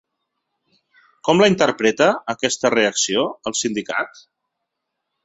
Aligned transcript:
Com 1.27 1.43
la 1.43 1.49
interpreta, 1.53 2.07
aquesta 2.35 2.71
reacció, 2.77 3.27
el 3.51 3.57
sindicat? 3.61 4.23